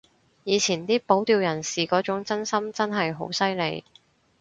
[0.45, 3.83] 以前啲保釣人士嗰種真心真係好犀利